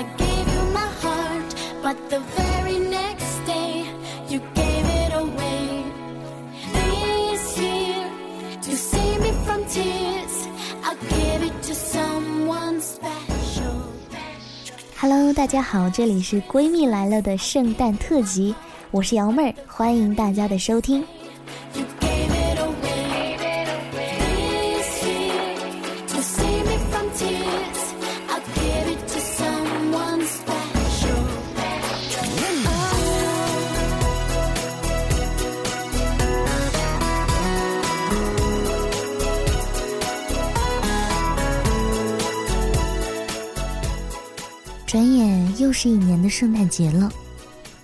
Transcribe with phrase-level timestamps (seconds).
[0.00, 3.84] I gave you my heart, but the very next day
[4.30, 5.84] you gave it away.
[6.72, 8.08] This year,
[8.62, 10.48] to save me from tears,
[10.82, 13.74] I'll give it to someone special.
[14.96, 18.54] Hello，大家好，这里是闺蜜来了的圣诞特辑，
[18.90, 21.04] 我是瑶妹儿，欢迎大家的收听。
[44.90, 47.08] 转眼又是一年的圣诞节了，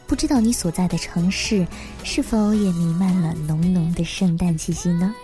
[0.09, 1.65] 不知道你所在的城市
[2.03, 5.15] 是否也弥漫了浓浓的圣诞气息呢？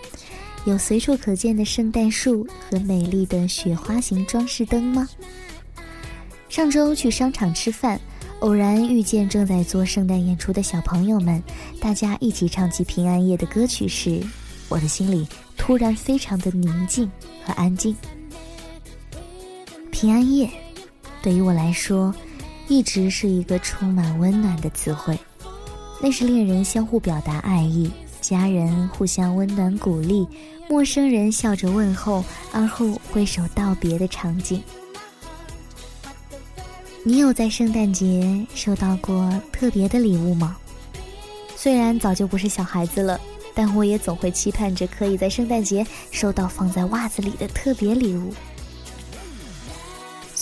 [0.63, 5.05] 有随处可见的圣诞树和美丽的雪花型装饰灯吗？
[6.47, 7.99] 上周去商场吃饭，
[8.39, 11.43] 偶然遇见正在做圣诞演出的小朋友们，
[11.81, 14.25] 大家一起唱起平安夜的歌曲时，
[14.69, 17.11] 我的心里突然非常的宁静
[17.43, 17.93] 和安静。
[19.91, 20.49] 平安夜。
[21.23, 22.13] 对于我来说，
[22.67, 25.17] 一直是一个充满温暖的词汇。
[26.01, 30.27] 那是恋人相互表达爱意，家人互相温暖鼓励，
[30.69, 34.61] 陌生人笑着问候，而后挥手道别的场景。
[37.05, 40.57] 你有在圣诞节收到过特别的礼物吗？
[41.55, 43.17] 虽然早就不是小孩子了，
[43.55, 48.33] 但我也总会期盼着可以在圣诞节收到放在袜子里的特别礼物。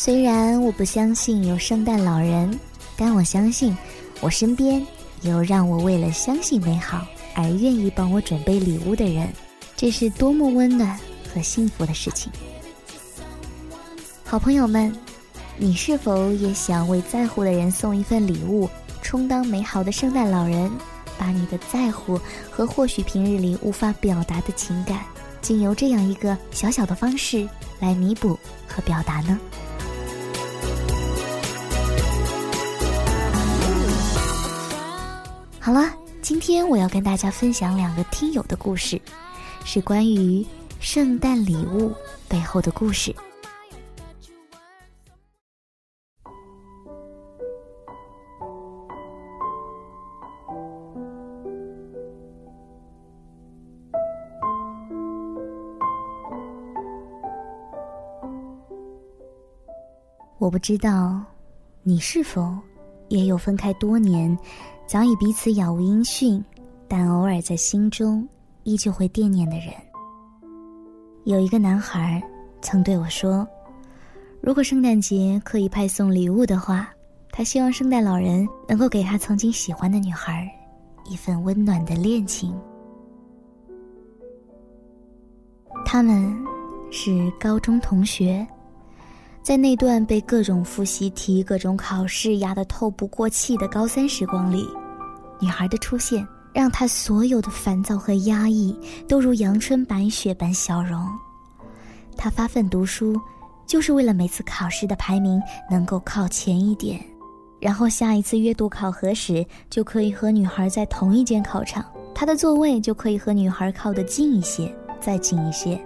[0.03, 2.59] 虽然我不相信有圣诞老人，
[2.97, 3.77] 但我相信
[4.19, 4.83] 我身边
[5.21, 9.31] 有让我为了相信美好而愿意帮我准备礼物的人，
[9.77, 10.99] 这是多么温暖
[11.31, 12.31] 和幸福的事情。
[14.25, 14.91] 好朋友们，
[15.55, 18.67] 你是否也想为在乎的人送一份礼物，
[19.03, 20.71] 充当美好的圣诞老人，
[21.15, 25.01] 把你的在乎和或许平日里无法表达的情感，
[25.43, 27.47] 经由这样一个小小的方式
[27.79, 28.35] 来弥补
[28.67, 29.39] 和表达呢？
[35.73, 35.89] 好了，
[36.21, 39.01] 今天我要跟大家分享两个听友的故事，
[39.63, 40.45] 是关于
[40.81, 41.93] 圣诞礼物
[42.27, 43.15] 背后的故事。
[60.37, 61.23] 我不知道
[61.81, 62.53] 你是否
[63.07, 64.37] 也有分开多年。
[64.91, 66.43] 早已彼此杳无音讯，
[66.85, 68.27] 但偶尔在心中
[68.63, 69.67] 依旧会惦念的人。
[71.23, 72.21] 有一个男孩
[72.61, 73.47] 曾对我说
[74.43, 76.89] ：“如果圣诞节可以派送礼物的话，
[77.31, 80.45] 他希望圣诞老人能够给他曾经喜欢的女孩
[81.09, 82.53] 一份温暖的恋情。”
[85.85, 86.37] 他们
[86.91, 88.45] 是高中同学，
[89.41, 94.67] 在那段被各种复习题、各种考试压得透不过气的高三时光里。
[95.41, 101.05] 女孩的出现，让他所有的烦躁和压抑都如阳春白雪般消融。
[102.15, 103.19] 他发奋读书，
[103.65, 107.03] 就是为了每次考试的排名能够靠前一点，
[107.59, 115.83] 然后下一次阅读考核时就可以和女孩在同一间考场，他的座位就可以和女孩靠得近一些，再近一些。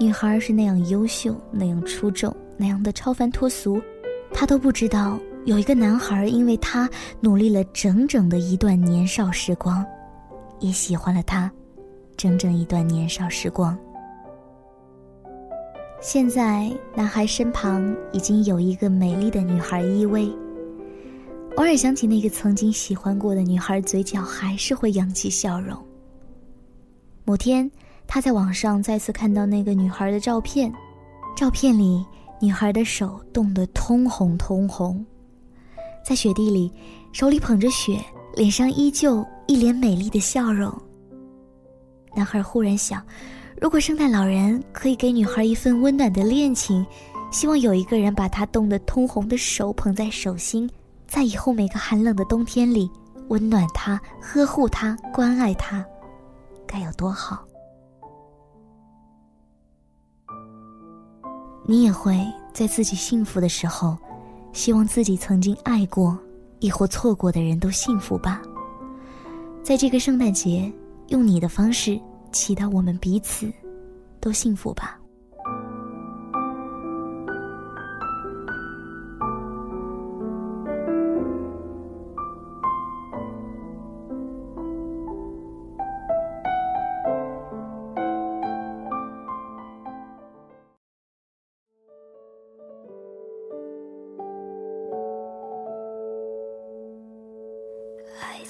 [0.00, 3.80] 女孩是那样优秀，那样出众，那样的超凡脱俗，
[4.32, 5.18] 他都不知道。
[5.44, 6.88] 有一个男孩，因为他
[7.20, 9.84] 努力了整整的一段年少时光，
[10.58, 11.52] 也喜欢了他，
[12.16, 13.76] 整整一段年少时光。
[16.00, 20.32] 现在，男孩身旁已经有一个美丽的女孩依偎。
[21.56, 25.78] 偶尔想起那个曾经喜欢过的女孩，嘴角还是会扬起笑容。
[27.24, 27.70] 某天，
[28.06, 30.72] 他在网上再次看到那个女孩的照片，
[31.36, 32.04] 照片里
[32.40, 35.04] 女孩的手冻得通红通红。
[36.04, 36.70] 在雪地里，
[37.12, 37.98] 手里捧着雪，
[38.34, 40.70] 脸上依旧一脸美丽的笑容。
[42.14, 43.02] 男孩忽然想，
[43.58, 46.84] 如果圣诞老人可以给女孩一份温暖的恋情，
[47.32, 50.68] 希望有一个人把她冻得通红的手捧在手心，
[51.08, 52.90] 在以后每个寒冷的冬天里，
[53.28, 55.82] 温暖她、呵护她、关爱她，
[56.66, 57.42] 该有多好！
[61.66, 62.22] 你也会
[62.52, 63.96] 在自己幸福的时候。
[64.54, 66.18] 希望自己曾经爱过，
[66.60, 68.40] 亦或错过的人都幸福吧。
[69.62, 70.72] 在这个圣诞节，
[71.08, 72.00] 用你的方式
[72.32, 73.52] 祈祷我们彼此
[74.20, 74.98] 都幸福吧。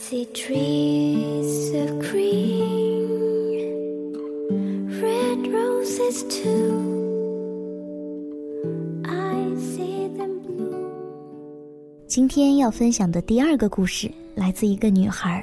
[0.04, 3.40] See trees of green,
[5.00, 6.92] red roses too.
[9.06, 10.92] I see them blue.
[12.06, 15.42] 今天要分享的第二个故事来自一个女孩。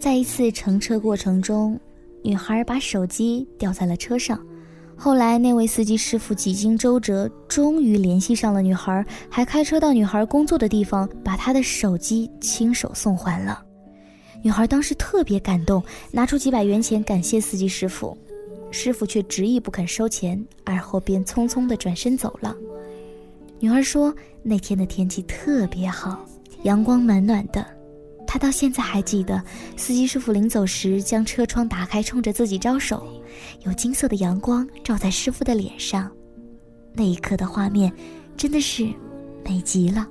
[0.00, 1.78] 在一次乘车过程中，
[2.22, 4.42] 女孩把手机掉在了车上。
[4.96, 13.62] 后来，那位司机师傅几经周折，终于联系上了女孩，还开车到女孩工作的地方，把她的手机亲手送还了。
[14.42, 18.16] 女孩当时特别感动，拿出几百元钱感谢司机师傅，
[18.70, 22.54] 师傅却执意不肯收钱，而后便匆匆地转身走了。
[23.58, 26.24] 女孩说，那天的天气特别好，
[26.62, 27.64] 阳光暖暖的。
[28.34, 29.40] 他到现在还记得，
[29.76, 33.06] 司机师傅临走时将车窗打开，冲着自己招手。
[33.62, 36.10] 有金色的阳光照在师傅的脸上，
[36.94, 37.92] 那一刻的画面
[38.36, 38.88] 真的是
[39.44, 40.04] 美极了。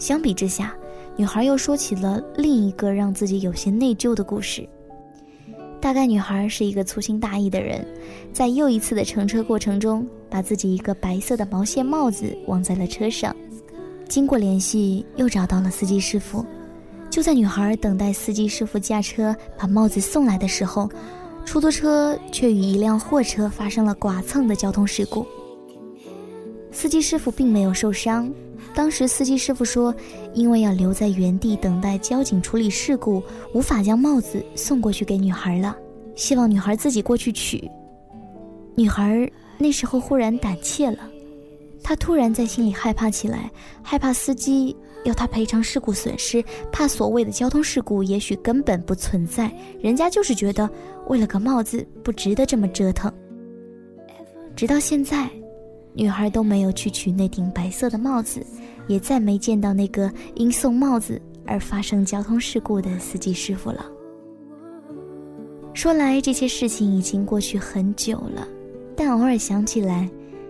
[0.00, 0.74] 相比之下，
[1.16, 4.68] 女孩又说起了另一个让自己有些内疚的故事。
[5.80, 7.86] 大概女孩是一个粗心大意的人，
[8.32, 13.32] 在又一次的乘车过程中，把自己一个白色的毛线帽子忘在了车上。
[14.08, 16.44] 经过联系，又找到了司机师傅。
[17.16, 20.86] 就在女孩等待司机师傅驾车把帽子送来的时候，
[21.46, 25.26] 出租车却与一辆货车发生了剐蹭的交通事故。
[26.70, 28.30] 司机师傅并没有受伤。
[28.74, 29.94] 当时司机师傅说，
[30.34, 33.22] 因为要留在原地等待交警处理事故，
[33.54, 35.74] 无法将帽子送过去给女孩了，
[36.16, 37.66] 希望女孩自己过去取。
[38.74, 39.26] 女孩
[39.56, 40.98] 那时候忽然胆怯了，
[41.88, 43.48] 他突然在心里害怕起来，
[43.80, 46.42] 害怕司机要他赔偿事故损失，
[46.72, 50.68] 怕所谓的交通事故也许根本不存在，人家就是觉得
[51.06, 53.12] 为了个帽子不值得这么折腾。
[54.56, 55.30] 直到现在。
[55.98, 58.44] 女孩都没有去取那顶白色的帽子，
[58.86, 63.86] 也再没见到那个因送帽子而发生交通事故的司机师傅了。
[65.72, 68.46] 说来这些事情已经过去很久了，
[68.94, 70.06] 但偶尔想起来，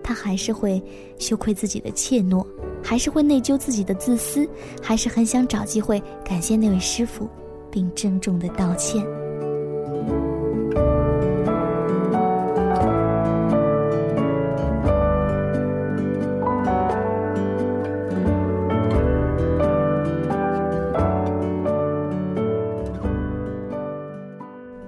[0.06, 0.80] 他还是会
[1.18, 2.46] 羞愧自己的怯懦，
[2.80, 4.48] 还是会内疚自己的自私，
[4.80, 7.28] 还是很想找机会感谢那位师傅，
[7.72, 9.04] 并郑重的道歉。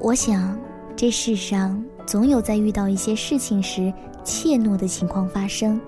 [0.01, 0.57] 我想，
[0.97, 3.93] 这世上总有在遇到一些事情时
[4.25, 5.79] 怯懦的情况发生。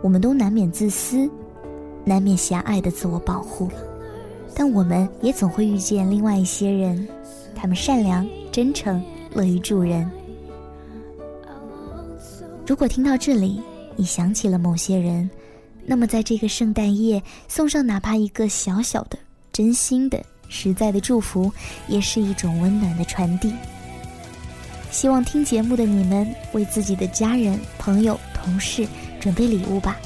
[0.00, 1.28] 我们都难免自私，
[2.04, 3.68] 难免狭隘的自我保护，
[4.54, 7.08] 但我们也总会遇见另外一些人，
[7.52, 9.02] 他们善良、真诚、
[9.32, 10.08] 乐于助人。
[12.64, 13.60] 如果听到这里，
[13.96, 15.28] 你想起了某些人，
[15.84, 19.18] 那么在这个圣诞夜送上哪怕一个小小的、
[19.52, 20.22] 真心的。
[20.48, 21.50] 实在的祝福，
[21.88, 23.52] 也是一种温暖的传递。
[24.94, 28.86] 希望听节目的你们为自己的家人、朋友、同事
[29.18, 29.96] 准备礼物吧，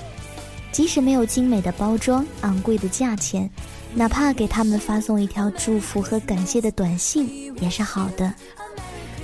[0.72, 3.48] 即使没有精美的包装、昂贵的价钱，
[3.94, 8.32] 哪怕给他们发送一条祝福和感谢的短信也是好的。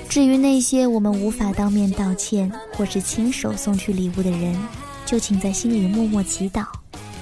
[0.06, 4.54] 至于那些我们无法当面道歉或是亲手送去礼物的人，
[5.06, 6.66] 就请在心里默默祈祷，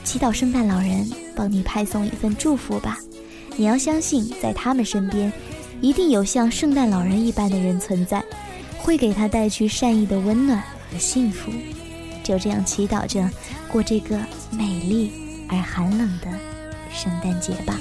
[0.03, 2.99] 祈祷圣诞老人帮你派送一份祝福吧。
[3.55, 5.33] 你要相信，在他们身边，
[5.83, 8.25] 一定有像圣诞老人一般的人存在，
[8.79, 11.51] 会给他带去善意的温暖和幸福。
[12.23, 13.29] 就这样祈祷着，
[13.67, 14.17] 过这个
[14.53, 15.13] 美丽
[15.49, 16.29] 而寒冷的
[16.93, 17.77] 圣诞节吧。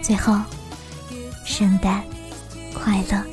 [0.00, 0.38] 最后，
[1.44, 2.00] 圣诞
[2.72, 3.31] 快乐。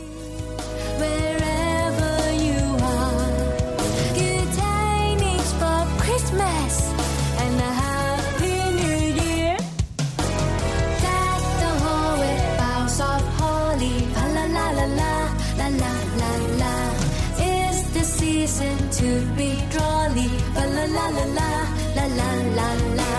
[19.00, 20.30] To be jolly.
[20.54, 21.50] Ba la la la la
[21.96, 23.10] la la la la.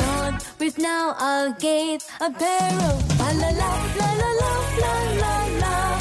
[0.00, 1.06] Don't breathe now
[1.48, 1.98] again.
[2.20, 5.99] A pair of ba la la la la la la la la la